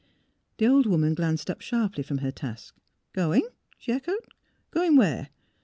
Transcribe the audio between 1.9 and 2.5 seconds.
from her